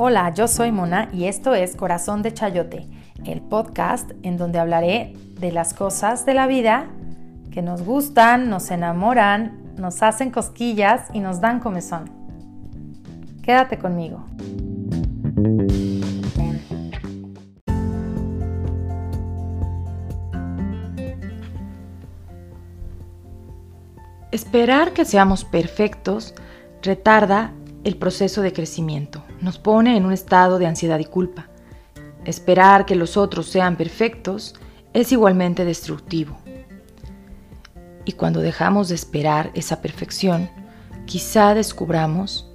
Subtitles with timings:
[0.00, 2.86] Hola, yo soy Mona y esto es Corazón de Chayote,
[3.24, 6.86] el podcast en donde hablaré de las cosas de la vida
[7.50, 12.12] que nos gustan, nos enamoran, nos hacen cosquillas y nos dan comezón.
[13.42, 14.24] Quédate conmigo.
[24.30, 26.36] Esperar que seamos perfectos
[26.82, 27.52] retarda
[27.84, 31.48] el proceso de crecimiento, nos pone en un estado de ansiedad y culpa.
[32.24, 34.54] Esperar que los otros sean perfectos
[34.92, 36.38] es igualmente destructivo.
[38.04, 40.50] Y cuando dejamos de esperar esa perfección,
[41.06, 42.50] quizá descubramos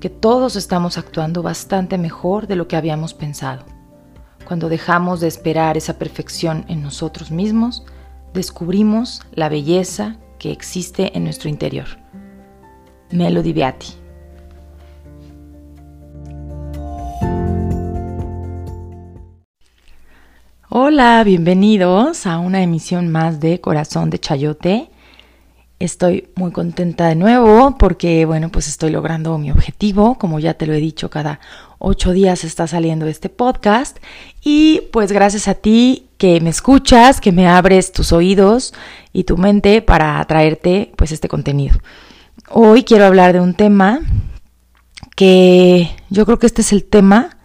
[0.00, 3.64] que todos estamos actuando bastante mejor de lo que habíamos pensado.
[4.46, 7.84] Cuando dejamos de esperar esa perfección en nosotros mismos,
[8.34, 11.86] descubrimos la belleza que existe en nuestro interior.
[13.10, 14.03] Melody Beatty.
[20.76, 24.90] Hola, bienvenidos a una emisión más de Corazón de Chayote.
[25.78, 30.18] Estoy muy contenta de nuevo porque, bueno, pues estoy logrando mi objetivo.
[30.18, 31.38] Como ya te lo he dicho, cada
[31.78, 33.98] ocho días está saliendo este podcast.
[34.42, 38.74] Y pues gracias a ti que me escuchas, que me abres tus oídos
[39.12, 41.78] y tu mente para traerte pues este contenido.
[42.50, 44.00] Hoy quiero hablar de un tema
[45.14, 47.36] que yo creo que este es el tema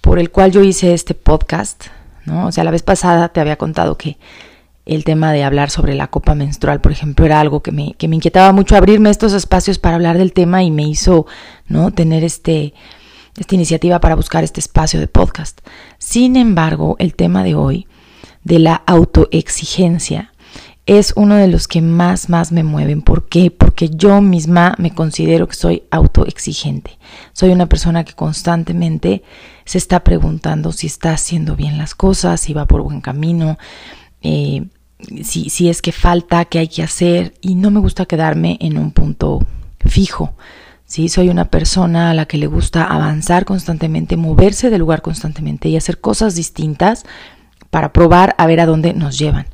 [0.00, 1.86] por el cual yo hice este podcast
[2.28, 4.18] o sea, la vez pasada te había contado que
[4.86, 8.08] el tema de hablar sobre la copa menstrual, por ejemplo, era algo que me, que
[8.08, 11.26] me inquietaba mucho abrirme estos espacios para hablar del tema y me hizo,
[11.68, 11.92] ¿no?
[11.92, 12.74] Tener este,
[13.38, 15.60] esta iniciativa para buscar este espacio de podcast.
[15.98, 17.86] Sin embargo, el tema de hoy,
[18.42, 20.32] de la autoexigencia,
[20.98, 23.00] es uno de los que más, más me mueven.
[23.02, 23.52] ¿Por qué?
[23.52, 26.98] Porque yo misma me considero que soy autoexigente.
[27.32, 29.22] Soy una persona que constantemente
[29.64, 33.56] se está preguntando si está haciendo bien las cosas, si va por buen camino,
[34.20, 34.66] eh,
[35.22, 37.34] si, si es que falta, qué hay que hacer.
[37.40, 39.46] Y no me gusta quedarme en un punto
[39.86, 40.34] fijo.
[40.86, 45.68] Sí, soy una persona a la que le gusta avanzar constantemente, moverse del lugar constantemente
[45.68, 47.04] y hacer cosas distintas
[47.70, 49.46] para probar a ver a dónde nos llevan.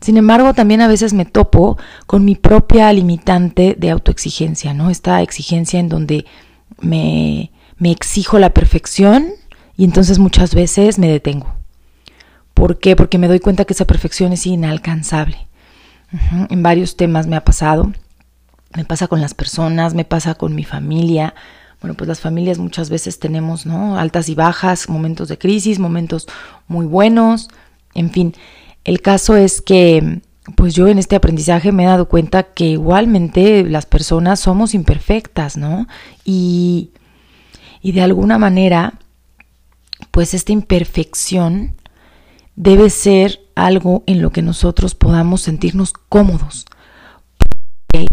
[0.00, 4.90] Sin embargo, también a veces me topo con mi propia limitante de autoexigencia, ¿no?
[4.90, 6.24] Esta exigencia en donde
[6.80, 9.28] me, me exijo la perfección
[9.76, 11.54] y entonces muchas veces me detengo.
[12.54, 12.96] ¿Por qué?
[12.96, 15.48] Porque me doy cuenta que esa perfección es inalcanzable.
[16.50, 17.92] En varios temas me ha pasado.
[18.76, 21.34] Me pasa con las personas, me pasa con mi familia.
[21.80, 23.98] Bueno, pues las familias muchas veces tenemos, ¿no?
[23.98, 26.26] Altas y bajas, momentos de crisis, momentos
[26.68, 27.48] muy buenos,
[27.94, 28.34] en fin.
[28.84, 30.22] El caso es que,
[30.56, 35.56] pues yo en este aprendizaje me he dado cuenta que igualmente las personas somos imperfectas,
[35.56, 35.86] ¿no?
[36.24, 36.90] Y,
[37.82, 38.94] y de alguna manera,
[40.10, 41.74] pues esta imperfección
[42.56, 46.66] debe ser algo en lo que nosotros podamos sentirnos cómodos.
[47.38, 48.06] Porque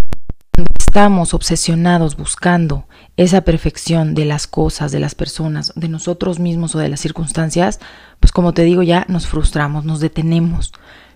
[0.54, 6.76] cuando estamos obsesionados buscando esa perfección de las cosas, de las personas, de nosotros mismos
[6.76, 7.80] o de las circunstancias,
[8.20, 10.72] pues como te digo ya nos frustramos, nos detenemos,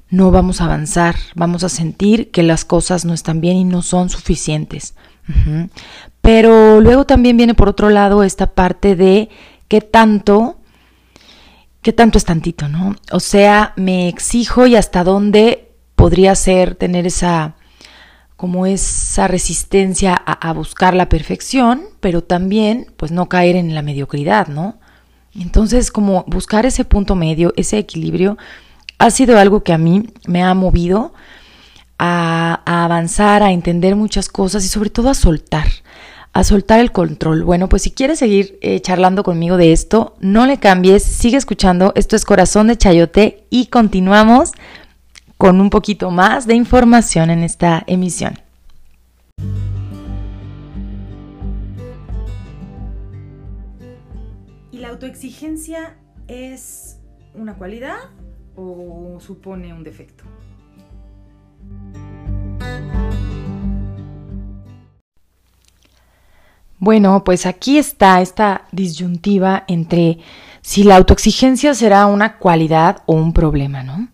[0.09, 3.83] no vamos a avanzar, vamos a sentir que las cosas no están bien y no
[3.83, 4.95] son suficientes.
[6.21, 9.29] Pero luego también viene por otro lado esta parte de
[9.67, 10.57] qué tanto,
[11.83, 12.95] qué tanto es tantito, ¿no?
[13.11, 17.55] O sea, me exijo y hasta dónde podría ser tener esa
[18.41, 24.47] como esa resistencia a, buscar la perfección, pero también pues no caer en la mediocridad,
[24.47, 24.79] ¿no?
[25.35, 28.39] Entonces como buscar ese punto medio, ese equilibrio,
[28.97, 31.13] ha sido algo que a mí me ha movido
[31.99, 35.67] a, avanzar, a entender muchas cosas y sobre todo a soltar,
[36.33, 37.43] a soltar el control.
[37.43, 41.93] Bueno, pues si quieres seguir eh, charlando conmigo de esto, no le cambies, sigue escuchando,
[41.95, 44.53] esto es Corazón de Chayote y continuamos
[45.41, 48.35] con un poquito más de información en esta emisión.
[54.71, 55.97] ¿Y la autoexigencia
[56.27, 56.99] es
[57.33, 57.97] una cualidad
[58.55, 60.25] o supone un defecto?
[66.77, 70.19] Bueno, pues aquí está esta disyuntiva entre
[70.61, 74.07] si la autoexigencia será una cualidad o un problema, ¿no?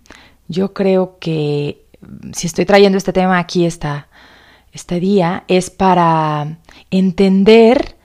[0.47, 1.85] Yo creo que
[2.33, 4.07] si estoy trayendo este tema aquí esta,
[4.71, 6.59] este día es para
[6.91, 7.95] entender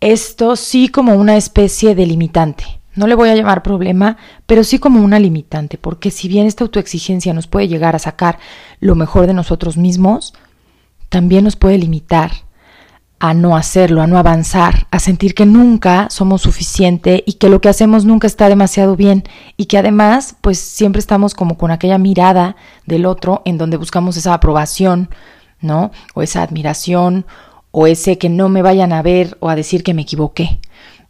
[0.00, 2.64] esto sí como una especie de limitante.
[2.94, 4.16] No le voy a llamar problema,
[4.46, 8.38] pero sí como una limitante, porque si bien esta autoexigencia nos puede llegar a sacar
[8.80, 10.34] lo mejor de nosotros mismos,
[11.08, 12.30] también nos puede limitar
[13.20, 17.60] a no hacerlo, a no avanzar, a sentir que nunca somos suficiente y que lo
[17.60, 19.24] que hacemos nunca está demasiado bien
[19.58, 22.56] y que además pues siempre estamos como con aquella mirada
[22.86, 25.10] del otro en donde buscamos esa aprobación,
[25.60, 25.92] ¿no?
[26.14, 27.26] O esa admiración
[27.72, 30.58] o ese que no me vayan a ver o a decir que me equivoqué.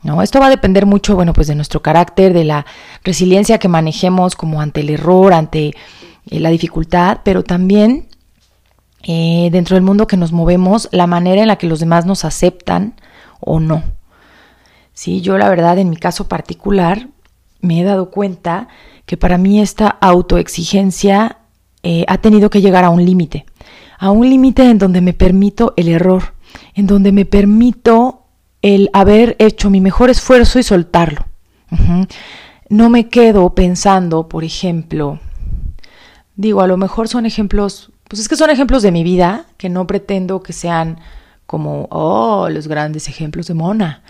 [0.03, 0.23] ¿No?
[0.23, 2.65] Esto va a depender mucho, bueno, pues de nuestro carácter, de la
[3.05, 5.75] resiliencia que manejemos como ante el error, ante
[6.31, 8.07] eh, la dificultad, pero también
[9.03, 12.25] eh, dentro del mundo que nos movemos, la manera en la que los demás nos
[12.25, 12.95] aceptan
[13.41, 13.83] o no.
[14.93, 17.09] Sí, yo la verdad en mi caso particular
[17.61, 18.69] me he dado cuenta
[19.07, 21.39] que para mí esta autoexigencia
[21.83, 23.47] eh, ha tenido que llegar a un límite,
[23.99, 26.35] a un límite en donde me permito el error,
[26.75, 28.25] en donde me permito
[28.63, 31.27] el haber hecho mi mejor esfuerzo y soltarlo.
[32.69, 35.19] No me quedo pensando, por ejemplo,
[36.37, 39.69] digo, a lo mejor son ejemplos pues es que son ejemplos de mi vida que
[39.69, 40.99] no pretendo que sean
[41.47, 44.03] como, oh, los grandes ejemplos de Mona.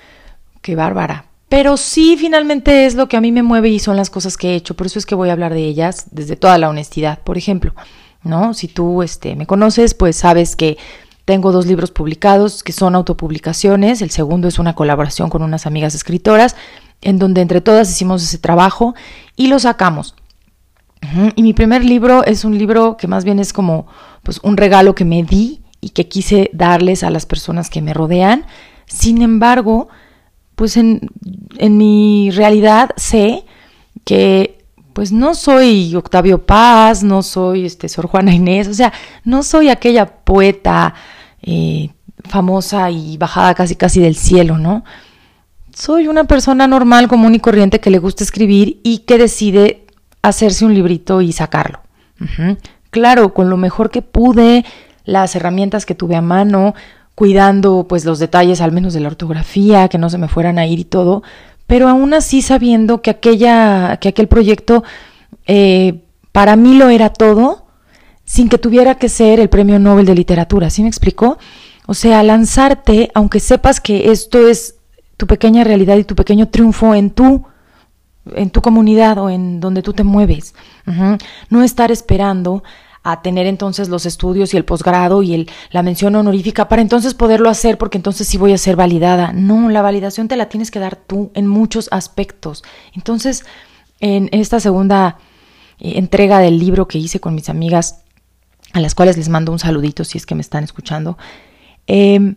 [0.63, 1.27] Qué bárbara.
[1.51, 4.53] Pero sí, finalmente es lo que a mí me mueve y son las cosas que
[4.53, 4.75] he hecho.
[4.75, 7.19] Por eso es que voy a hablar de ellas desde toda la honestidad.
[7.19, 7.75] Por ejemplo,
[8.23, 8.55] ¿no?
[8.55, 10.79] Si tú este, me conoces, pues sabes que
[11.27, 14.01] tengo dos libros publicados que son autopublicaciones.
[14.01, 16.57] El segundo es una colaboración con unas amigas escritoras,
[17.03, 18.95] en donde entre todas hicimos ese trabajo
[19.37, 20.15] y lo sacamos.
[21.35, 23.87] Y mi primer libro es un libro que más bien es como
[24.23, 27.95] pues un regalo que me di y que quise darles a las personas que me
[27.95, 28.45] rodean.
[28.87, 29.89] Sin embargo,
[30.55, 31.09] pues en,
[31.57, 33.45] en mi realidad sé
[34.05, 34.61] que
[34.93, 38.93] pues no soy Octavio Paz, no soy este Sor Juana Inés, o sea,
[39.25, 40.95] no soy aquella poeta
[41.43, 41.91] eh,
[42.29, 44.85] famosa y bajada casi casi del cielo, ¿no?
[45.73, 49.87] Soy una persona normal, común y corriente que le gusta escribir y que decide
[50.23, 51.81] hacerse un librito y sacarlo.
[52.91, 54.65] Claro, con lo mejor que pude,
[55.05, 56.75] las herramientas que tuve a mano,
[57.15, 60.67] cuidando pues los detalles al menos de la ortografía, que no se me fueran a
[60.67, 61.23] ir y todo,
[61.67, 64.83] pero aún así sabiendo que aquella, que aquel proyecto
[65.47, 66.03] eh,
[66.33, 67.67] para mí lo era todo,
[68.25, 71.39] sin que tuviera que ser el premio Nobel de literatura, ¿sí me explicó?
[71.87, 74.77] O sea, lanzarte, aunque sepas que esto es
[75.17, 77.45] tu pequeña realidad y tu pequeño triunfo en tu
[78.35, 80.55] en tu comunidad o en donde tú te mueves.
[81.49, 82.63] No estar esperando
[83.03, 87.15] a tener entonces los estudios y el posgrado y el, la mención honorífica para entonces
[87.15, 89.33] poderlo hacer porque entonces sí voy a ser validada.
[89.33, 92.63] No, la validación te la tienes que dar tú en muchos aspectos.
[92.95, 93.45] Entonces,
[94.01, 95.19] en esta segunda
[95.79, 98.03] eh, entrega del libro que hice con mis amigas,
[98.73, 101.17] a las cuales les mando un saludito si es que me están escuchando,
[101.87, 102.37] em,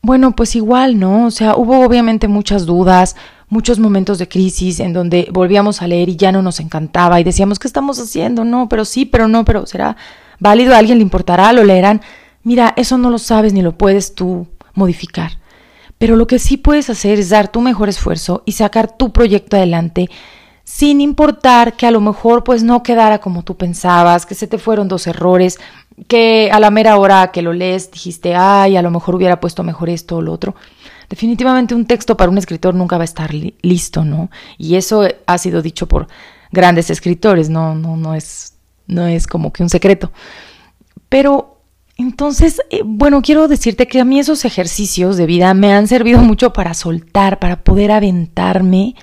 [0.00, 1.26] bueno, pues igual, ¿no?
[1.26, 3.16] O sea, hubo obviamente muchas dudas,
[3.48, 7.24] muchos momentos de crisis en donde volvíamos a leer y ya no nos encantaba y
[7.24, 8.44] decíamos, ¿qué estamos haciendo?
[8.44, 9.96] No, pero sí, pero no, pero será
[10.38, 12.02] válido, a alguien le importará, lo leerán.
[12.42, 15.32] Mira, eso no lo sabes ni lo puedes tú modificar.
[15.98, 19.56] Pero lo que sí puedes hacer es dar tu mejor esfuerzo y sacar tu proyecto
[19.56, 20.08] adelante
[20.62, 24.58] sin importar que a lo mejor pues no quedara como tú pensabas, que se te
[24.58, 25.58] fueron dos errores,
[26.06, 29.64] que a la mera hora que lo lees dijiste, ay, a lo mejor hubiera puesto
[29.64, 30.54] mejor esto o lo otro
[31.08, 34.30] definitivamente un texto para un escritor nunca va a estar listo, ¿no?
[34.56, 36.08] Y eso ha sido dicho por
[36.52, 38.54] grandes escritores, no, no, no es,
[38.86, 40.12] no es como que un secreto.
[41.08, 41.58] Pero
[41.96, 46.20] entonces, eh, bueno, quiero decirte que a mí esos ejercicios de vida me han servido
[46.20, 48.94] mucho para soltar, para poder aventarme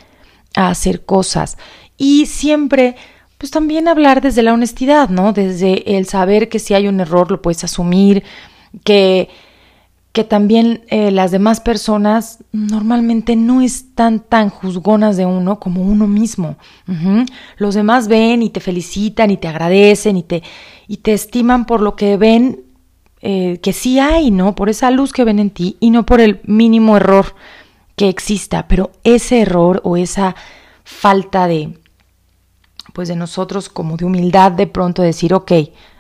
[0.55, 1.57] a hacer cosas.
[1.97, 2.95] Y siempre,
[3.37, 5.33] pues también hablar desde la honestidad, ¿no?
[5.33, 8.23] Desde el saber que si hay un error lo puedes asumir,
[8.83, 9.29] que
[10.15, 16.07] que también eh, las demás personas normalmente no están tan juzgonas de uno como uno
[16.07, 16.55] mismo.
[17.57, 20.41] Los demás ven y te felicitan y te agradecen y te,
[20.87, 22.63] y te estiman por lo que ven
[23.19, 24.55] eh, que sí hay, ¿no?
[24.55, 27.35] Por esa luz que ven en ti y no por el mínimo error
[27.97, 28.69] que exista.
[28.69, 30.33] Pero ese error o esa
[30.85, 31.77] falta de,
[32.93, 35.51] pues de nosotros como de humildad de pronto decir, ok,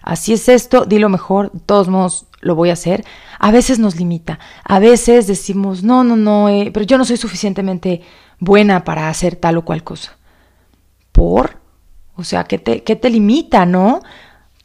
[0.05, 3.03] así es esto, di lo mejor, de todos modos lo voy a hacer,
[3.39, 7.17] a veces nos limita, a veces decimos, no, no, no, eh, pero yo no soy
[7.17, 8.01] suficientemente
[8.39, 10.15] buena para hacer tal o cual cosa.
[11.11, 11.57] ¿Por?
[12.15, 14.01] O sea, ¿qué te, qué te limita, no?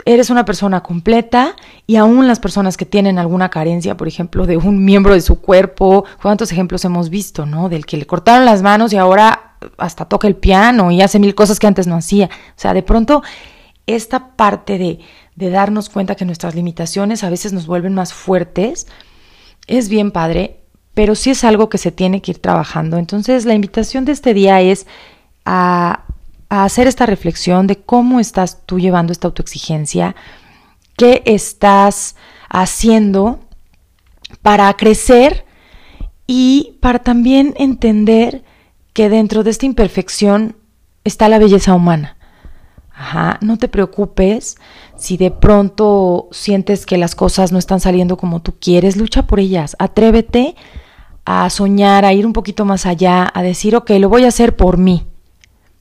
[0.05, 1.57] Eres una persona completa
[1.87, 5.41] y aún las personas que tienen alguna carencia, por ejemplo, de un miembro de su
[5.41, 7.69] cuerpo, ¿cuántos ejemplos hemos visto, no?
[7.69, 11.35] Del que le cortaron las manos y ahora hasta toca el piano y hace mil
[11.35, 12.27] cosas que antes no hacía.
[12.27, 13.23] O sea, de pronto
[13.87, 15.01] esta parte de,
[15.41, 18.87] de darnos cuenta que nuestras limitaciones a veces nos vuelven más fuertes,
[19.67, 20.61] es bien padre,
[20.95, 22.99] pero sí es algo que se tiene que ir trabajando.
[22.99, 24.87] Entonces la invitación de este día es
[25.45, 26.05] a,
[26.51, 30.15] a hacer esta reflexión de cómo estás tú llevando esta autoexigencia,
[30.97, 32.17] qué estás
[32.51, 33.41] haciendo
[34.43, 35.47] para crecer
[36.27, 38.45] y para también entender
[38.93, 40.57] que dentro de esta imperfección
[41.05, 42.17] está la belleza humana.
[43.01, 44.59] Ajá, no te preocupes
[45.01, 49.41] si de pronto sientes que las cosas no están saliendo como tú quieres, lucha por
[49.41, 50.55] ellas, atrévete
[51.25, 54.57] a soñar, a ir un poquito más allá, a decir, ok, lo voy a hacer
[54.57, 55.07] por mí,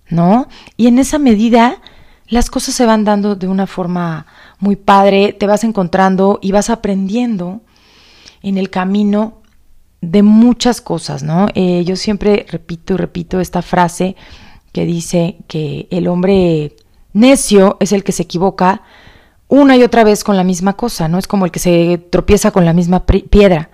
[0.07, 0.47] ¿no?
[0.77, 1.81] Y en esa medida
[2.27, 4.25] las cosas se van dando de una forma
[4.57, 7.59] muy padre, te vas encontrando y vas aprendiendo
[8.41, 9.41] en el camino
[9.99, 11.47] de muchas cosas, ¿no?
[11.55, 14.15] Eh, yo siempre repito y repito esta frase
[14.71, 16.77] que dice que el hombre
[17.11, 18.81] necio es el que se equivoca
[19.49, 21.17] una y otra vez con la misma cosa, ¿no?
[21.17, 23.69] Es como el que se tropieza con la misma piedra.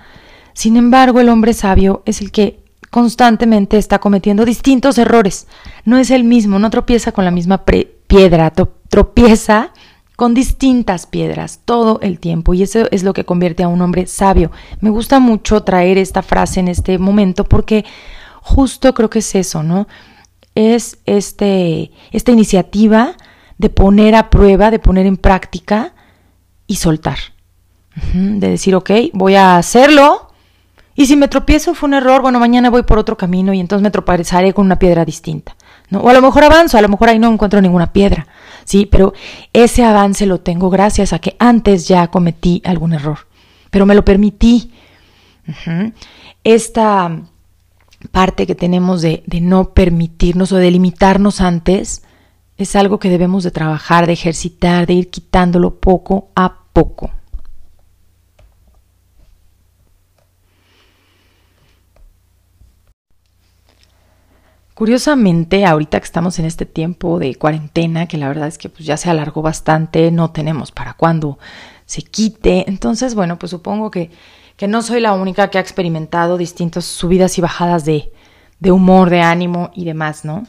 [0.54, 5.48] Sin embargo, el hombre sabio es el que constantemente está cometiendo distintos errores.
[5.84, 7.66] No es el mismo, no tropieza con la misma
[8.08, 8.54] piedra,
[8.90, 9.74] tropieza
[10.16, 14.08] con distintas piedras todo el tiempo y eso es lo que convierte a un hombre
[14.08, 14.50] sabio.
[14.80, 17.84] Me gusta mucho traer esta frase en este momento porque
[18.42, 19.90] justo creo que es eso, ¿no?
[20.56, 23.18] Es este, esta iniciativa
[23.58, 25.94] de poner a prueba, de poner en práctica
[26.68, 27.18] y soltar.
[28.14, 30.30] De decir, ok, voy a hacerlo.
[30.96, 33.84] Y si me tropiezo fue un error, bueno, mañana voy por otro camino y entonces
[33.84, 35.56] me tropezaré con una piedra distinta.
[35.90, 36.00] ¿no?
[36.00, 38.28] O a lo mejor avanzo, a lo mejor ahí no encuentro ninguna piedra.
[38.66, 39.14] Sí, pero
[39.54, 43.20] ese avance lo tengo gracias a que antes ya cometí algún error.
[43.70, 44.72] Pero me lo permití.
[46.44, 47.22] Esta
[48.12, 52.05] parte que tenemos de, de no permitirnos o de limitarnos antes
[52.58, 57.12] es algo que debemos de trabajar, de ejercitar, de ir quitándolo poco a poco.
[64.74, 68.86] Curiosamente, ahorita que estamos en este tiempo de cuarentena, que la verdad es que pues
[68.86, 71.40] ya se alargó bastante, no tenemos para cuándo
[71.86, 72.70] se quite.
[72.70, 74.12] Entonces, bueno, pues supongo que,
[74.58, 78.12] que no soy la única que ha experimentado distintas subidas y bajadas de,
[78.60, 80.44] de humor, de ánimo y demás, ¿no?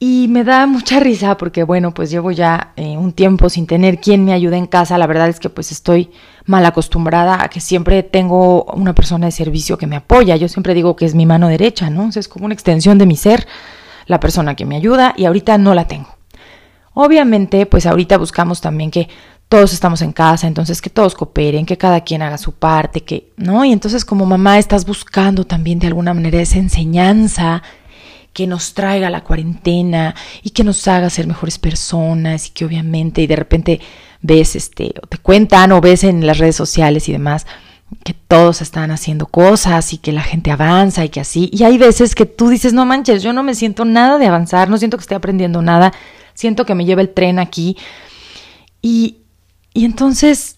[0.00, 3.98] Y me da mucha risa porque, bueno, pues llevo ya eh, un tiempo sin tener
[4.00, 4.96] quien me ayude en casa.
[4.96, 6.12] La verdad es que pues estoy
[6.44, 10.36] mal acostumbrada a que siempre tengo una persona de servicio que me apoya.
[10.36, 12.08] Yo siempre digo que es mi mano derecha, ¿no?
[12.14, 13.48] es como una extensión de mi ser,
[14.06, 16.08] la persona que me ayuda y ahorita no la tengo.
[16.94, 19.08] Obviamente, pues ahorita buscamos también que
[19.48, 23.32] todos estamos en casa, entonces que todos cooperen, que cada quien haga su parte, que,
[23.36, 23.64] ¿no?
[23.64, 27.62] Y entonces como mamá estás buscando también de alguna manera esa enseñanza
[28.32, 33.22] que nos traiga la cuarentena y que nos haga ser mejores personas y que obviamente
[33.22, 33.80] y de repente
[34.20, 37.46] ves este o te cuentan o ves en las redes sociales y demás
[38.04, 41.48] que todos están haciendo cosas y que la gente avanza y que así.
[41.52, 44.68] Y hay veces que tú dices no manches yo no me siento nada de avanzar
[44.68, 45.92] no siento que esté aprendiendo nada
[46.34, 47.76] siento que me lleva el tren aquí
[48.82, 49.18] y
[49.74, 50.56] y entonces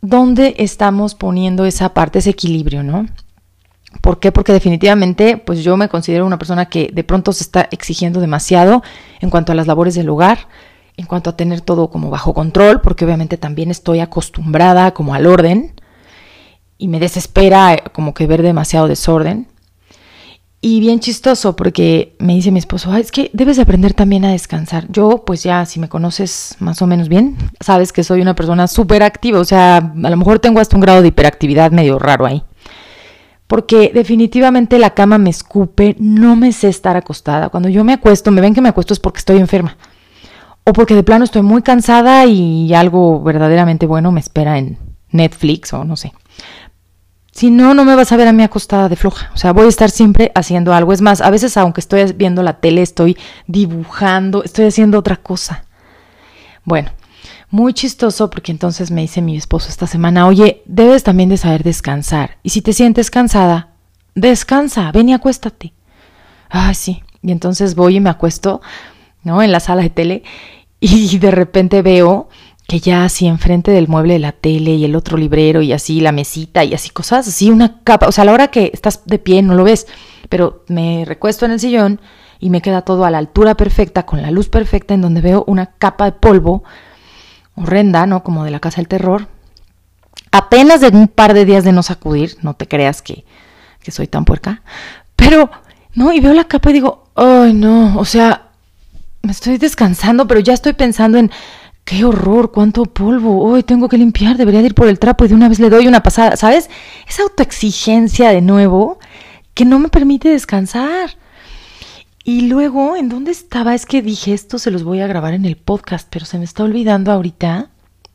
[0.00, 3.06] dónde estamos poniendo esa parte ese equilibrio no
[4.00, 4.32] ¿Por qué?
[4.32, 8.82] Porque definitivamente, pues yo me considero una persona que de pronto se está exigiendo demasiado
[9.20, 10.48] en cuanto a las labores del hogar,
[10.96, 15.26] en cuanto a tener todo como bajo control, porque obviamente también estoy acostumbrada como al
[15.26, 15.74] orden
[16.78, 19.48] y me desespera eh, como que ver demasiado desorden.
[20.62, 24.32] Y bien chistoso porque me dice mi esposo, es que debes de aprender también a
[24.32, 24.90] descansar.
[24.90, 28.66] Yo, pues ya, si me conoces más o menos bien, sabes que soy una persona
[28.66, 32.26] súper activa, o sea, a lo mejor tengo hasta un grado de hiperactividad medio raro
[32.26, 32.42] ahí
[33.46, 37.48] porque definitivamente la cama me escupe, no me sé estar acostada.
[37.48, 39.76] Cuando yo me acuesto, me ven que me acuesto es porque estoy enferma.
[40.64, 44.78] O porque de plano estoy muy cansada y algo verdaderamente bueno me espera en
[45.10, 46.12] Netflix o no sé.
[47.30, 49.30] Si no, no me vas a ver a mí acostada de floja.
[49.34, 50.92] O sea, voy a estar siempre haciendo algo.
[50.92, 55.66] Es más, a veces aunque estoy viendo la tele, estoy dibujando, estoy haciendo otra cosa.
[56.64, 56.90] Bueno,
[57.50, 61.62] muy chistoso porque entonces me dice mi esposo esta semana, oye, debes también de saber
[61.62, 62.38] descansar.
[62.42, 63.70] Y si te sientes cansada,
[64.14, 65.72] descansa, ven y acuéstate.
[66.50, 67.02] Ah, sí.
[67.22, 68.60] Y entonces voy y me acuesto,
[69.22, 69.42] ¿no?
[69.42, 70.22] En la sala de tele
[70.80, 72.28] y de repente veo
[72.66, 76.00] que ya así enfrente del mueble de la tele y el otro librero y así
[76.00, 79.02] la mesita y así cosas, así una capa, o sea, a la hora que estás
[79.06, 79.86] de pie no lo ves,
[80.28, 82.00] pero me recuesto en el sillón
[82.40, 85.44] y me queda todo a la altura perfecta, con la luz perfecta, en donde veo
[85.46, 86.64] una capa de polvo
[87.56, 88.22] horrenda, ¿no?
[88.22, 89.28] Como de la casa del terror.
[90.30, 93.24] Apenas de un par de días de no sacudir, no te creas que,
[93.82, 94.62] que soy tan puerca,
[95.14, 95.50] pero,
[95.94, 98.48] no, y veo la capa y digo, ay, no, o sea,
[99.22, 101.30] me estoy descansando, pero ya estoy pensando en,
[101.86, 105.34] qué horror, cuánto polvo, hoy tengo que limpiar, debería ir por el trapo y de
[105.34, 106.68] una vez le doy una pasada, ¿sabes?
[107.08, 108.98] Esa autoexigencia de nuevo
[109.54, 111.10] que no me permite descansar.
[112.28, 113.72] Y luego, ¿en dónde estaba?
[113.72, 116.44] Es que dije, esto se los voy a grabar en el podcast, pero se me
[116.44, 117.70] está olvidando ahorita.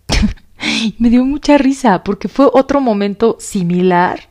[1.00, 4.28] Me dio mucha risa porque fue otro momento similar.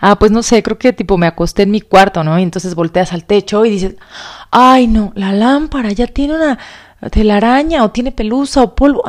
[0.00, 2.36] Ah, pues no sé, creo que tipo me acosté en mi cuarto, ¿no?
[2.40, 3.94] Y entonces volteas al techo y dices,
[4.50, 6.58] ay no, la lámpara ya tiene una
[7.12, 9.04] telaraña o tiene pelusa o polvo.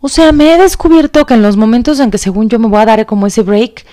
[0.00, 2.80] O sea, me he descubierto que en los momentos en que según yo me voy
[2.80, 3.86] a dar como ese break,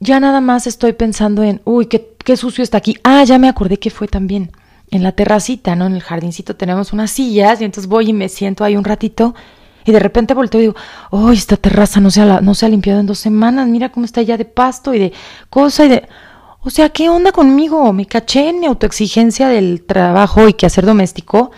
[0.00, 2.98] ya nada más estoy pensando en, uy, qué, qué sucio está aquí.
[3.04, 4.52] Ah, ya me acordé que fue también
[4.90, 5.86] en la terracita, ¿no?
[5.86, 9.34] En el jardincito tenemos unas sillas y entonces voy y me siento ahí un ratito
[9.86, 10.76] y de repente volteo y digo,
[11.10, 14.04] oh, esta terraza no se, ha, no se ha limpiado en dos semanas, mira cómo
[14.04, 15.12] está ya de pasto y de
[15.48, 16.06] cosa y de...
[16.60, 17.90] O sea, ¿qué onda conmigo?
[17.94, 21.50] Me caché en mi autoexigencia del trabajo y quehacer doméstico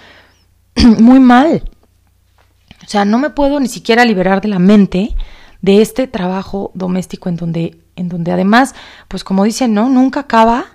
[1.00, 1.64] muy mal.
[2.84, 5.16] O sea, no me puedo ni siquiera liberar de la mente
[5.62, 8.74] de este trabajo doméstico en donde, en donde además,
[9.08, 9.88] pues como dicen, ¿no?
[9.88, 10.66] Nunca acaba,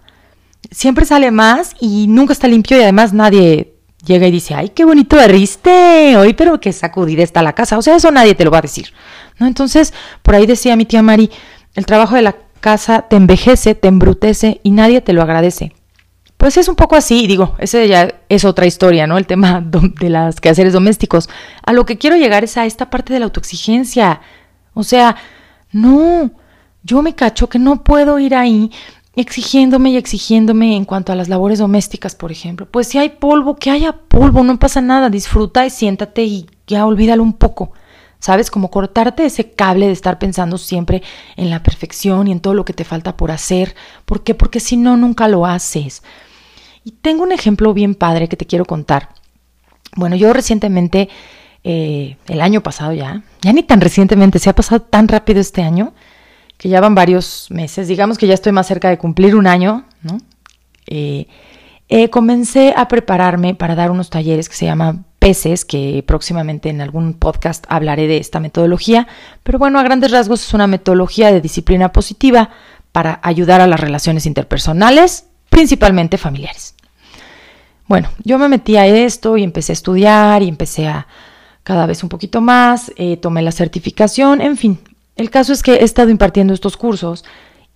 [0.71, 3.73] siempre sale más y nunca está limpio y además nadie
[4.05, 7.77] llega y dice, ay, qué bonito barriste hoy, pero qué sacudida está la casa.
[7.77, 8.93] O sea, eso nadie te lo va a decir.
[9.39, 9.47] ¿no?
[9.47, 11.31] Entonces, por ahí decía mi tía Mari,
[11.73, 15.73] el trabajo de la casa te envejece, te embrutece y nadie te lo agradece.
[16.37, 19.17] Pues es un poco así, digo, ese ya es otra historia, ¿no?
[19.17, 19.63] El tema
[19.99, 21.29] de las quehaceres domésticos.
[21.65, 24.21] A lo que quiero llegar es a esta parte de la autoexigencia.
[24.73, 25.15] O sea,
[25.71, 26.31] no,
[26.85, 28.71] yo me cacho que no puedo ir ahí
[29.15, 32.67] exigiéndome y exigiéndome en cuanto a las labores domésticas, por ejemplo.
[32.69, 36.85] Pues si hay polvo, que haya polvo, no pasa nada, disfruta y siéntate y ya
[36.85, 37.71] olvídalo un poco.
[38.19, 38.49] ¿Sabes?
[38.49, 41.03] Como cortarte ese cable de estar pensando siempre
[41.35, 43.75] en la perfección y en todo lo que te falta por hacer.
[44.05, 44.35] ¿Por qué?
[44.35, 46.01] Porque si no, nunca lo haces.
[46.83, 49.09] Y tengo un ejemplo bien padre que te quiero contar.
[49.95, 51.09] Bueno, yo recientemente,
[51.63, 55.61] eh, el año pasado ya, ya ni tan recientemente, se ha pasado tan rápido este
[55.61, 55.93] año,
[56.65, 59.85] que ya van varios meses, digamos que ya estoy más cerca de cumplir un año,
[60.01, 60.17] ¿no?
[60.87, 61.27] Eh,
[61.89, 66.81] eh, comencé a prepararme para dar unos talleres que se llaman PECES, que próximamente en
[66.81, 69.07] algún podcast hablaré de esta metodología,
[69.43, 72.49] pero bueno, a grandes rasgos es una metodología de disciplina positiva
[72.91, 76.73] para ayudar a las relaciones interpersonales, principalmente familiares.
[77.85, 81.05] Bueno, yo me metí a esto y empecé a estudiar y empecé a
[81.61, 84.79] cada vez un poquito más, eh, tomé la certificación, en fin,
[85.15, 87.23] el caso es que he estado impartiendo estos cursos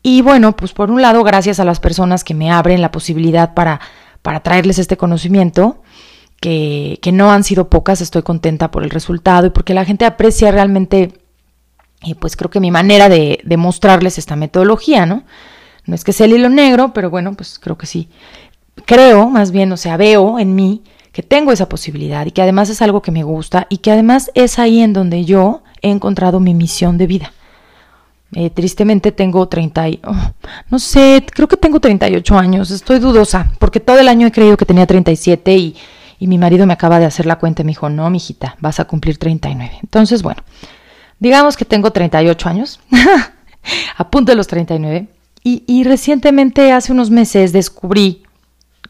[0.01, 3.53] y bueno, pues por un lado, gracias a las personas que me abren la posibilidad
[3.53, 3.81] para,
[4.21, 5.81] para traerles este conocimiento,
[6.39, 10.05] que, que no han sido pocas, estoy contenta por el resultado y porque la gente
[10.05, 11.13] aprecia realmente,
[12.01, 15.23] y pues creo que mi manera de, de mostrarles esta metodología, ¿no?
[15.85, 18.09] No es que sea el hilo negro, pero bueno, pues creo que sí.
[18.85, 22.69] Creo, más bien, o sea, veo en mí que tengo esa posibilidad y que además
[22.69, 26.39] es algo que me gusta y que además es ahí en donde yo he encontrado
[26.39, 27.33] mi misión de vida.
[28.33, 30.31] Eh, tristemente tengo 30 y, oh,
[30.69, 34.55] no sé, creo que tengo 38 años, estoy dudosa, porque todo el año he creído
[34.55, 35.75] que tenía 37 y,
[36.19, 38.79] y mi marido me acaba de hacer la cuenta y me dijo, no, mijita, vas
[38.79, 39.79] a cumplir 39.
[39.81, 40.43] Entonces, bueno,
[41.17, 42.79] digamos que tengo 38 años,
[43.97, 45.07] a punto de los 39,
[45.43, 48.21] y, y recientemente, hace unos meses, descubrí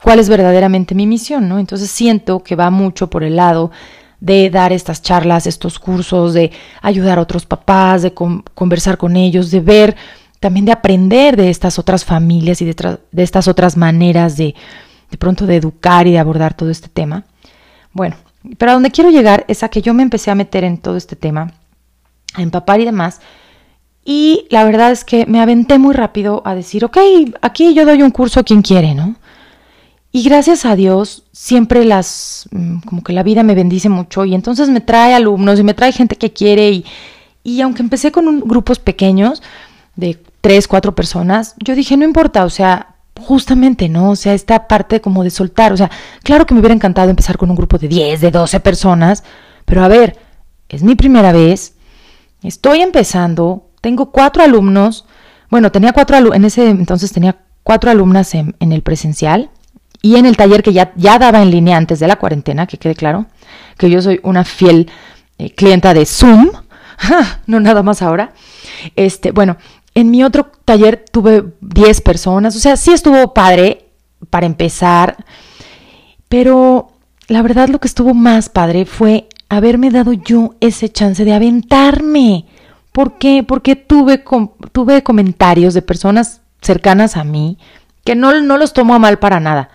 [0.03, 1.59] cuál es verdaderamente mi misión, ¿no?
[1.59, 3.71] Entonces siento que va mucho por el lado
[4.19, 6.51] de dar estas charlas, estos cursos, de
[6.81, 9.95] ayudar a otros papás, de conversar con ellos, de ver,
[10.39, 14.55] también de aprender de estas otras familias y de, estas otras maneras de,
[15.09, 17.25] de pronto de educar y de abordar todo este tema.
[17.93, 18.15] Bueno,
[18.57, 20.97] pero a donde quiero llegar es a que yo me empecé a meter en todo
[20.97, 21.53] este tema,
[22.33, 23.21] a empapar y demás,
[24.05, 26.97] y la verdad es que me aventé muy rápido a decir, ok,
[27.41, 29.15] aquí yo doy un curso a quien quiere, ¿no?
[30.11, 34.33] Y gracias a Dios, siempre las, mm, como que la vida me bendice mucho y
[34.33, 36.85] entonces me trae alumnos y me trae gente que quiere y,
[37.43, 39.43] y aunque empecé con un, grupos pequeños
[39.95, 44.11] de tres, cuatro personas, yo dije, no importa, o sea, justamente, ¿no?
[44.11, 45.91] O sea, esta parte como de soltar, o sea,
[46.23, 49.23] claro que me hubiera encantado empezar con un grupo de 10, de 12 personas,
[49.65, 50.17] pero a ver,
[50.69, 51.75] es mi primera vez,
[52.41, 55.05] estoy empezando, tengo cuatro alumnos,
[55.51, 59.51] bueno, tenía cuatro alumnos, en ese entonces tenía cuatro alumnas en, en el presencial,
[60.01, 62.95] y en el taller que ya, daba en línea antes de la cuarentena, que quede
[62.95, 63.25] claro,
[63.77, 64.89] que yo soy una fiel
[65.37, 66.51] eh, clienta de Zoom,
[67.47, 68.33] no nada más ahora.
[68.95, 69.57] Este, bueno,
[69.95, 73.87] en mi otro taller tuve 10 personas, o sea, sí estuvo padre
[74.29, 75.17] para empezar,
[76.29, 76.91] pero
[77.27, 82.45] la verdad lo que estuvo más padre fue haberme dado yo ese chance de aventarme.
[82.91, 83.43] ¿Por qué?
[83.43, 84.23] Porque tuve,
[84.71, 87.57] tuve comentarios de personas cercanas a mí
[88.03, 89.69] que no, no los tomo a mal para nada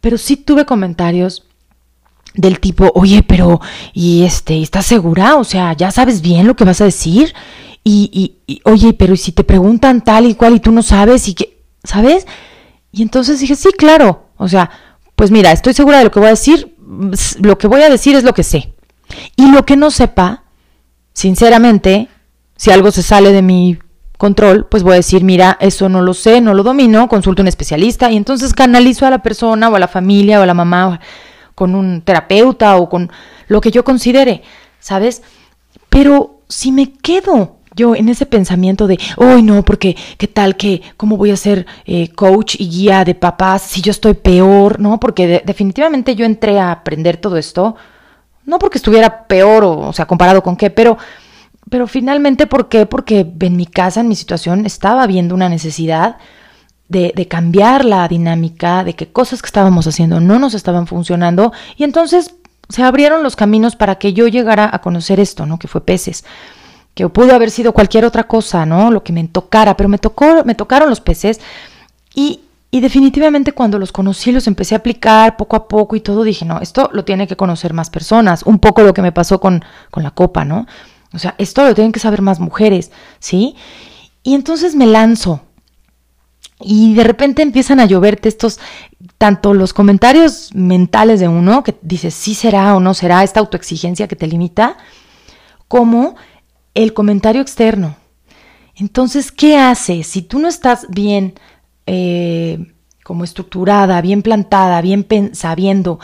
[0.00, 1.44] pero sí tuve comentarios
[2.34, 3.60] del tipo, oye, pero,
[3.92, 5.36] y este, ¿estás segura?
[5.36, 7.34] O sea, ¿ya sabes bien lo que vas a decir?
[7.82, 11.34] Y, y, oye, pero si te preguntan tal y cual y tú no sabes y
[11.34, 12.26] que, ¿sabes?
[12.92, 14.26] Y entonces dije, sí, claro.
[14.36, 14.70] O sea,
[15.16, 16.76] pues mira, estoy segura de lo que voy a decir.
[17.40, 18.74] Lo que voy a decir es lo que sé.
[19.36, 20.44] Y lo que no sepa,
[21.12, 22.08] sinceramente,
[22.56, 23.78] si algo se sale de mi
[24.18, 27.44] control, pues voy a decir, mira, eso no lo sé, no lo domino, consulto a
[27.44, 30.54] un especialista y entonces canalizo a la persona o a la familia o a la
[30.54, 31.00] mamá
[31.54, 33.10] con un terapeuta o con
[33.46, 34.42] lo que yo considere,
[34.80, 35.22] ¿sabes?
[35.88, 40.82] Pero si me quedo yo en ese pensamiento de, hoy no, porque qué tal que,
[40.96, 44.98] cómo voy a ser eh, coach y guía de papás si yo estoy peor, ¿no?
[44.98, 47.76] Porque definitivamente yo entré a aprender todo esto,
[48.44, 50.98] no porque estuviera peor o, o sea, comparado con qué, pero
[51.70, 52.86] pero finalmente, ¿por qué?
[52.86, 56.16] Porque en mi casa, en mi situación, estaba habiendo una necesidad
[56.88, 61.52] de, de, cambiar la dinámica, de que cosas que estábamos haciendo no nos estaban funcionando,
[61.76, 62.34] y entonces
[62.68, 65.58] se abrieron los caminos para que yo llegara a conocer esto, ¿no?
[65.58, 66.24] Que fue peces.
[66.94, 68.90] Que pudo haber sido cualquier otra cosa, ¿no?
[68.90, 71.40] Lo que me tocara, pero me tocó, me tocaron los peces.
[72.14, 76.24] Y, y definitivamente cuando los conocí, los empecé a aplicar poco a poco y todo,
[76.24, 78.42] dije, no, esto lo tiene que conocer más personas.
[78.42, 80.66] Un poco lo que me pasó con, con la copa, ¿no?
[81.12, 83.56] O sea, esto lo tienen que saber más mujeres, ¿sí?
[84.22, 85.42] Y entonces me lanzo.
[86.60, 88.58] Y de repente empiezan a lloverte estos,
[89.16, 94.08] tanto los comentarios mentales de uno, que dice sí será o no será, esta autoexigencia
[94.08, 94.76] que te limita,
[95.68, 96.16] como
[96.74, 97.96] el comentario externo.
[98.74, 100.06] Entonces, ¿qué haces?
[100.06, 101.34] Si tú no estás bien
[101.86, 105.98] eh, como estructurada, bien plantada, bien sabiendo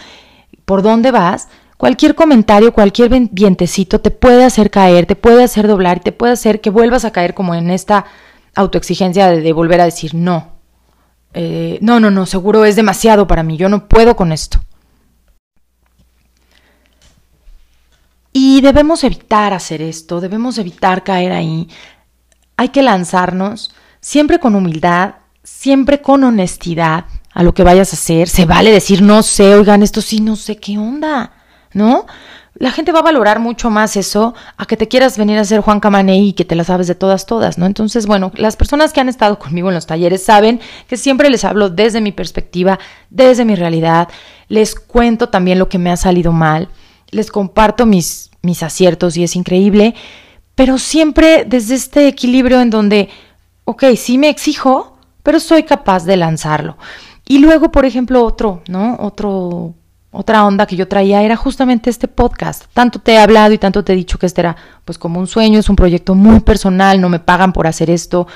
[0.65, 1.49] por dónde vas,
[1.85, 6.33] Cualquier comentario, cualquier vientecito te puede hacer caer, te puede hacer doblar y te puede
[6.33, 8.07] hacer que vuelvas a caer como en esta
[8.55, 10.53] autoexigencia de, volver a decir no.
[11.35, 14.61] Eh, no, no, no, seguro es demasiado para mí, yo no puedo con esto.
[18.33, 21.69] Y debemos evitar hacer esto, debemos evitar caer ahí.
[22.57, 28.31] Hay que lanzarnos siempre con humildad, siempre con honestidad a lo que vayas a hacer.
[28.31, 31.34] Se vale decir no sé, oigan, esto sí, no sé qué onda.
[31.75, 32.07] ¿No?
[32.57, 35.61] La gente va a valorar mucho más eso a que te quieras venir a ser
[35.61, 37.67] Juan Camaney y que te la sabes de todas, todas, ¿no?
[37.67, 41.45] Entonces, bueno, las personas que han estado conmigo en los talleres saben que siempre les
[41.45, 42.79] hablo desde mi perspectiva,
[43.11, 44.09] desde mi realidad,
[44.49, 46.69] les cuento también lo que me ha salido mal,
[47.11, 49.97] les comparto mis, mis aciertos y es increíble,
[50.55, 53.09] pero siempre desde este equilibrio en donde,
[53.65, 56.79] ok, sí me exijo, pero soy capaz de lanzarlo.
[57.27, 58.97] Y luego, por ejemplo, otro, ¿no?
[59.01, 59.75] Otro
[60.15, 62.65] otra onda que yo traía era justamente este podcast.
[62.73, 65.27] Tanto te he hablado y tanto te he dicho que este era pues como un
[65.27, 68.29] sueño, es un proyecto muy personal, no me pagan por hacer esto,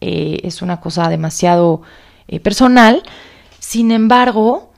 [0.00, 1.82] eh, es una cosa demasiado
[2.26, 3.02] eh, personal.
[3.60, 4.72] Sin embargo,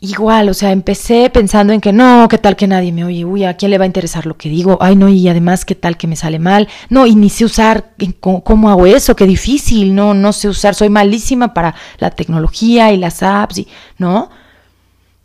[0.00, 3.44] igual, o sea, empecé pensando en que no, qué tal que nadie me oye, uy,
[3.44, 4.78] ¿a quién le va a interesar lo que digo?
[4.80, 6.66] Ay, no, y además, qué tal que me sale mal.
[6.88, 9.14] No, y ni sé usar, ¿cómo, hago eso?
[9.14, 13.68] Qué difícil, no, no sé usar, soy malísima para la tecnología y las apps, y,
[13.98, 14.30] ¿no?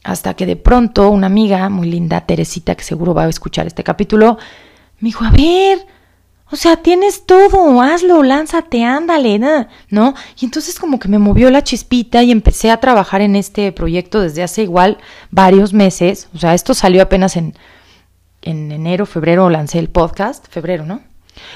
[0.06, 3.84] Hasta que de pronto una amiga muy linda, Teresita, que seguro va a escuchar este
[3.84, 4.38] capítulo,
[5.00, 5.80] me dijo, a ver,
[6.52, 9.40] o sea, tienes todo, hazlo, lánzate, ándale,
[9.90, 10.14] ¿no?
[10.40, 14.22] Y entonces como que me movió la chispita y empecé a trabajar en este proyecto
[14.22, 15.00] desde hace igual
[15.32, 17.56] varios meses, o sea, esto salió apenas en,
[18.44, 21.02] en enero, febrero, lancé el podcast, febrero, ¿no?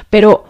[0.09, 0.45] Pero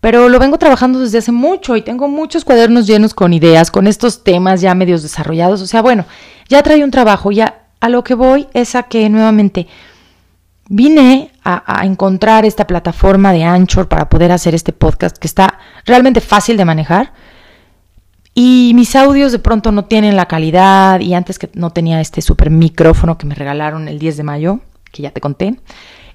[0.00, 3.86] pero lo vengo trabajando desde hace mucho y tengo muchos cuadernos llenos con ideas, con
[3.86, 5.60] estos temas ya medios desarrollados.
[5.60, 6.06] O sea, bueno,
[6.48, 9.66] ya trae un trabajo, ya a lo que voy es a que nuevamente
[10.68, 15.58] vine a, a, encontrar esta plataforma de Anchor para poder hacer este podcast que está
[15.84, 17.12] realmente fácil de manejar.
[18.34, 22.22] Y mis audios de pronto no tienen la calidad y antes que no tenía este
[22.22, 24.60] super micrófono que me regalaron el 10 de mayo,
[24.92, 25.56] que ya te conté.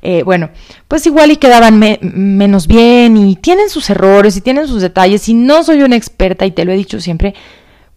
[0.08, 0.52] Eh, bueno,
[0.88, 5.34] pues igual y quedaban menos bien y tienen sus errores y tienen sus detalles y
[5.34, 7.34] no soy una experta y te lo he dicho siempre,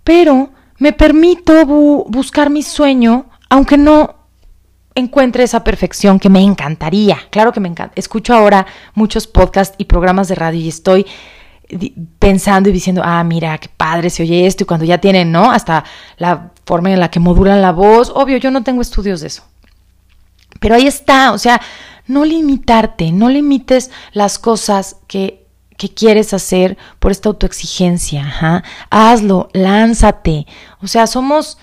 [0.05, 4.15] pero me permito buscar mi sueño, aunque no
[4.95, 7.19] encuentre esa perfección que me encantaría.
[7.29, 7.93] Claro que me encanta.
[7.95, 11.05] Escucho ahora muchos podcasts y programas de radio y estoy
[12.19, 15.51] pensando y diciendo, ah, mira, qué padre se oye esto y cuando ya tienen, ¿no?
[15.51, 15.85] Hasta
[16.17, 18.11] la forma en la que modulan la voz.
[18.15, 19.45] Obvio, yo no tengo estudios de eso.
[20.61, 21.61] Pero ahí está, o sea,
[22.09, 28.65] no limitarte, no limites las cosas que, que quieres hacer por esta autoexigencia.
[28.91, 30.47] Hazlo, lánzate.
[30.83, 31.59] O sea, somos,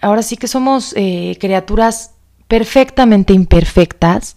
[0.00, 2.12] ahora sí que somos eh, criaturas
[2.48, 4.36] perfectamente imperfectas,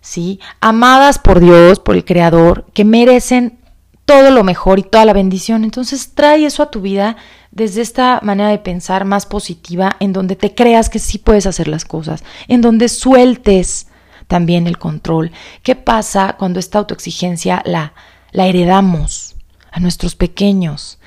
[0.00, 0.40] ¿sí?
[0.60, 3.58] Amadas por Dios, por el Creador, que merecen
[4.06, 5.64] todo lo mejor y toda la bendición.
[5.64, 7.16] Entonces trae eso a tu vida
[7.50, 11.68] desde esta manera de pensar más positiva, en donde te creas que sí puedes hacer
[11.68, 13.88] las cosas, en donde sueltes
[14.26, 15.32] también el control.
[15.62, 17.94] ¿Qué pasa cuando esta autoexigencia la,
[18.32, 19.36] la heredamos
[19.70, 20.98] a nuestros pequeños?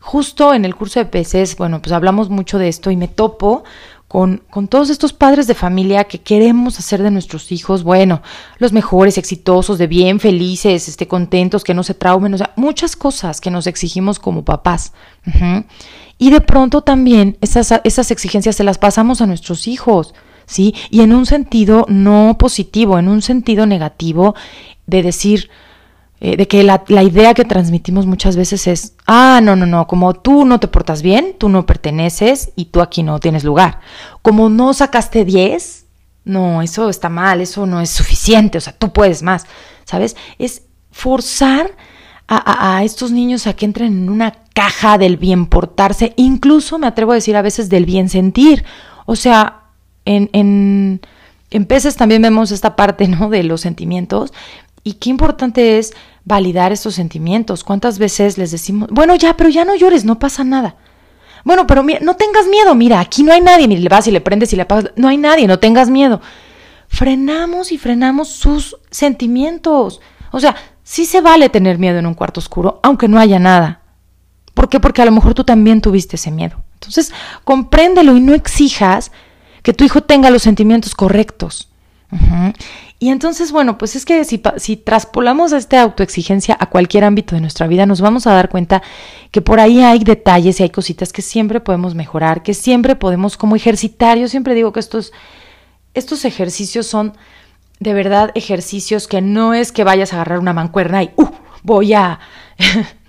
[0.00, 3.64] Justo en el curso de peces, bueno, pues hablamos mucho de esto y me topo
[4.06, 8.22] con, con, todos estos padres de familia que queremos hacer de nuestros hijos, bueno,
[8.58, 12.96] los mejores, exitosos, de bien, felices, este, contentos, que no se traumen, o sea, muchas
[12.96, 14.92] cosas que nos exigimos como papás.
[16.18, 20.14] Y de pronto también esas, esas exigencias se las pasamos a nuestros hijos,
[20.46, 20.74] ¿sí?
[20.90, 24.34] Y en un sentido no positivo, en un sentido negativo
[24.86, 25.50] de decir,
[26.20, 30.14] eh, de que la, idea que transmitimos muchas veces es, ah, no, no, no, como
[30.14, 33.80] tú no te portas bien, tú no perteneces y tú aquí no tienes lugar.
[34.22, 35.86] Como no sacaste 10,
[36.24, 39.44] no, eso está mal, eso no es suficiente, o sea, tú puedes más,
[39.84, 40.16] ¿sabes?
[40.38, 41.76] Es forzar
[42.26, 46.86] a, a estos niños a que entren en una caja del bien portarse, incluso me
[46.86, 48.64] atrevo a decir a veces del bien sentir.
[49.04, 49.63] O sea,
[50.04, 51.00] en, en,
[51.50, 53.28] en peces también vemos esta parte, ¿no?
[53.28, 54.32] De los sentimientos.
[54.82, 57.64] Y qué importante es validar estos sentimientos.
[57.64, 60.76] ¿Cuántas veces les decimos, bueno, ya, pero ya no llores, no pasa nada?
[61.44, 64.22] Bueno, pero no tengas miedo, mira, aquí no hay nadie, ni le vas y le
[64.22, 66.20] prendes y le apagas, no hay nadie, no tengas miedo.
[66.88, 70.00] Frenamos y frenamos sus sentimientos.
[70.32, 73.82] O sea, sí se vale tener miedo en un cuarto oscuro, aunque no haya nada.
[74.54, 74.80] ¿Por qué?
[74.80, 76.62] Porque a lo mejor tú también tuviste ese miedo.
[76.74, 77.12] Entonces,
[77.44, 79.12] compréndelo y no exijas
[79.64, 81.70] que tu hijo tenga los sentimientos correctos.
[83.00, 87.40] Y entonces, bueno, pues es que si, si traspolamos esta autoexigencia a cualquier ámbito de
[87.40, 88.82] nuestra vida, nos vamos a dar cuenta
[89.32, 93.36] que por ahí hay detalles y hay cositas que siempre podemos mejorar, que siempre podemos
[93.36, 94.16] como ejercitar.
[94.18, 95.12] Yo siempre digo que estos,
[95.94, 97.14] estos ejercicios son
[97.80, 101.30] de verdad ejercicios que no es que vayas a agarrar una mancuerna y uh,
[101.62, 102.20] voy a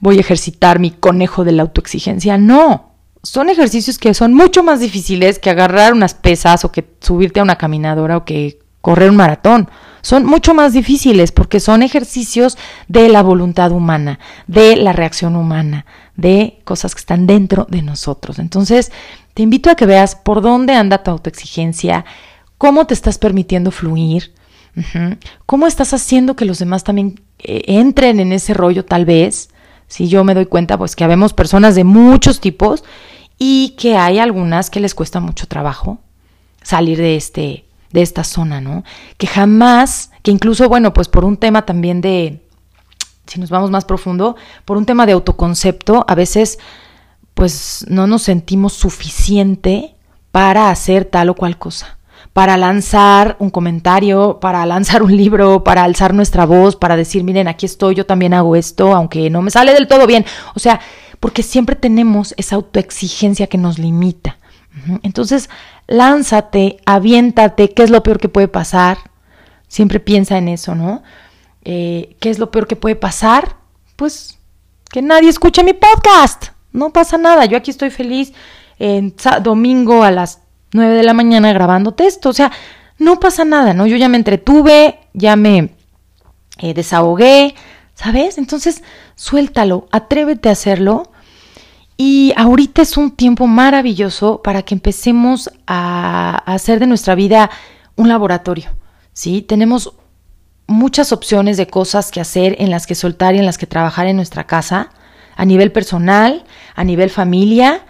[0.00, 2.36] voy a ejercitar mi conejo de la autoexigencia.
[2.38, 2.91] No,
[3.22, 7.44] son ejercicios que son mucho más difíciles que agarrar unas pesas o que subirte a
[7.44, 9.70] una caminadora o que correr un maratón.
[10.02, 12.58] Son mucho más difíciles porque son ejercicios
[12.88, 18.40] de la voluntad humana, de la reacción humana, de cosas que están dentro de nosotros.
[18.40, 18.90] Entonces,
[19.34, 22.04] te invito a que veas por dónde anda tu autoexigencia,
[22.58, 24.34] cómo te estás permitiendo fluir,
[25.46, 29.50] cómo estás haciendo que los demás también eh, entren en ese rollo tal vez.
[29.92, 32.82] Si yo me doy cuenta, pues que habemos personas de muchos tipos
[33.36, 35.98] y que hay algunas que les cuesta mucho trabajo
[36.62, 38.84] salir de este de esta zona, ¿no?
[39.18, 42.40] Que jamás, que incluso, bueno, pues por un tema también de,
[43.26, 46.58] si nos vamos más profundo, por un tema de autoconcepto, a veces
[47.34, 49.94] pues no nos sentimos suficiente
[50.30, 51.98] para hacer tal o cual cosa,
[52.32, 57.48] para lanzar un comentario, para lanzar un libro, para alzar nuestra voz, para decir, miren,
[57.48, 60.24] aquí estoy, yo también hago esto, aunque no me sale del todo bien.
[60.54, 60.80] O sea,
[61.20, 64.38] porque siempre tenemos esa autoexigencia que nos limita.
[65.02, 65.50] Entonces,
[65.86, 68.98] lánzate, aviéntate, ¿qué es lo peor que puede pasar?
[69.68, 71.02] Siempre piensa en eso, ¿no?
[71.64, 73.56] Eh, ¿Qué es lo peor que puede pasar?
[73.96, 74.38] Pues
[74.90, 76.48] que nadie escuche mi podcast.
[76.72, 78.32] No pasa nada, yo aquí estoy feliz
[78.78, 80.41] en domingo a las
[80.72, 82.28] 9 de la mañana grabando texto.
[82.28, 82.52] O sea,
[82.98, 83.86] no pasa nada, ¿no?
[83.86, 85.74] Yo ya me entretuve, ya me
[86.58, 87.54] eh, desahogué,
[87.94, 88.38] ¿sabes?
[88.38, 88.82] Entonces,
[89.14, 91.12] suéltalo, atrévete a hacerlo
[91.96, 97.50] y ahorita es un tiempo maravilloso para que empecemos a, hacer de nuestra vida
[97.96, 98.70] un laboratorio.
[99.12, 99.42] ¿sí?
[99.42, 99.94] Tenemos
[100.66, 104.06] muchas opciones de cosas que hacer, en las que soltar y en las que trabajar
[104.06, 104.90] en nuestra casa,
[105.36, 107.82] a nivel personal, a nivel familia.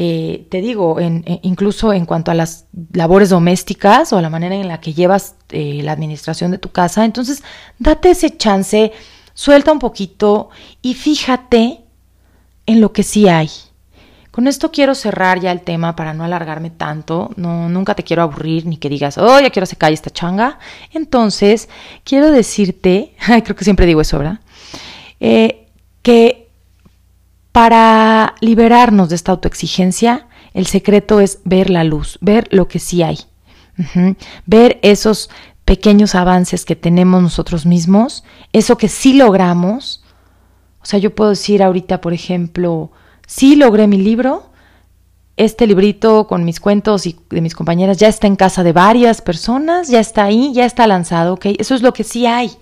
[0.00, 4.54] Eh, te digo, en, incluso en cuanto a las labores domésticas o a la manera
[4.54, 7.04] en la que llevas eh, la administración de tu casa.
[7.04, 7.42] Entonces,
[7.80, 8.92] date ese chance,
[9.34, 10.50] suelta un poquito
[10.82, 11.80] y fíjate
[12.66, 13.50] en lo que sí hay.
[14.30, 17.30] Con esto quiero cerrar ya el tema para no alargarme tanto.
[17.34, 20.60] No, nunca te quiero aburrir ni que digas, oh, ya quiero se calle esta changa.
[20.92, 21.68] Entonces,
[22.04, 24.38] quiero decirte, creo que siempre digo eso, ¿verdad?
[25.18, 25.66] Eh,
[26.02, 26.47] que
[27.58, 33.02] para liberarnos de esta autoexigencia, el secreto es ver la luz, ver lo que sí
[33.02, 33.18] hay.
[34.46, 35.28] Ver esos
[35.64, 40.04] pequeños avances que tenemos nosotros mismos, eso que sí logramos,
[40.80, 42.92] o sea, yo puedo decir ahorita, por ejemplo,
[43.26, 44.52] sí logré mi libro,
[45.36, 49.20] este librito con mis cuentos y de mis compañeras ya está en casa de varias
[49.20, 51.46] personas, ya está ahí, ya está lanzado, ¿ok?
[51.58, 52.52] Eso es lo que sí hay.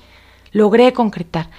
[0.52, 1.50] Logré concretar.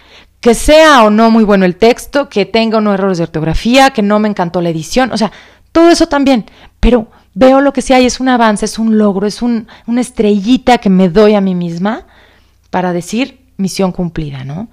[0.47, 4.01] Que sea o no muy bueno el texto, que tenga unos errores de ortografía, que
[4.01, 5.29] no me encantó la edición, o sea,
[5.73, 6.45] todo eso también.
[6.79, 9.99] Pero veo lo que sí hay, es un avance, es un logro, es un, una
[9.99, 12.05] estrellita que me doy a mí misma
[12.69, 14.69] para decir misión cumplida, ¿no?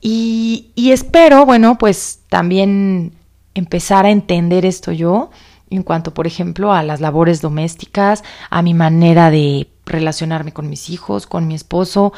[0.00, 3.10] Y, espero, bueno, pues también
[3.54, 5.30] empezar a entender esto yo
[5.68, 10.90] en cuanto, por ejemplo, a las labores domésticas, a mi manera de relacionarme con mis
[10.90, 12.12] hijos, con mi esposo.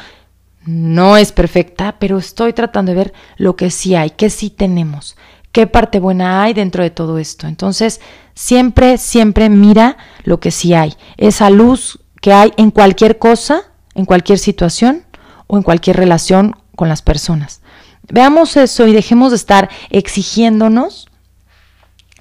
[0.65, 5.15] No es perfecta, pero estoy tratando de ver lo que sí hay, que sí tenemos,
[5.51, 7.47] qué parte buena hay dentro de todo esto.
[7.47, 8.01] Entonces,
[8.33, 13.61] siempre, siempre mira lo que sí hay, esa luz que hay en cualquier cosa,
[13.93, 15.05] en cualquier situación
[15.47, 17.61] o en cualquier relación con las personas.
[18.09, 21.07] Veamos eso y dejemos de estar exigiéndonos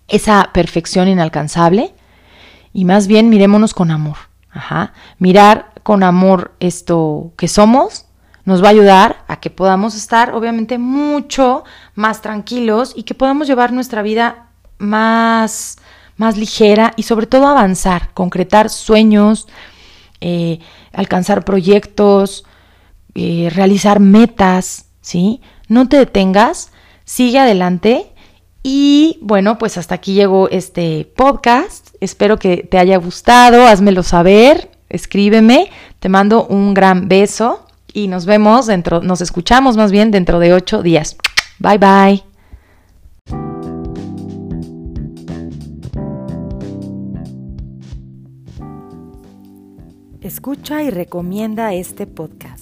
[0.08, 1.94] esa perfección inalcanzable
[2.72, 4.16] y más bien mirémonos con amor.
[5.18, 8.06] Mirar con amor esto que somos
[8.44, 13.46] nos va a ayudar a que podamos estar obviamente mucho más tranquilos y que podamos
[13.46, 15.78] llevar nuestra vida más,
[16.16, 19.48] más ligera y sobre todo avanzar, concretar sueños,
[20.20, 20.58] eh,
[20.92, 22.44] alcanzar proyectos,
[23.14, 25.40] eh, realizar metas, ¿sí?
[25.68, 26.70] No te detengas,
[27.04, 28.12] sigue adelante
[28.62, 31.94] y bueno, pues hasta aquí llegó este podcast.
[32.00, 37.63] Espero que te haya gustado, házmelo saber, escríbeme, te mando un gran beso
[37.94, 41.16] y nos vemos dentro, nos escuchamos más bien dentro de ocho días.
[41.58, 42.22] Bye bye.
[50.20, 52.53] Escucha y recomienda este podcast.